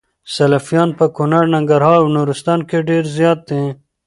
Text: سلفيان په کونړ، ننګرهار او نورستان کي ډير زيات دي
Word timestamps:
سلفيان 0.35 0.89
په 0.99 1.05
کونړ، 1.15 1.43
ننګرهار 1.55 1.99
او 2.01 2.05
نورستان 2.15 2.59
کي 2.69 2.77
ډير 2.89 3.03
زيات 3.17 3.39
دي 3.49 3.63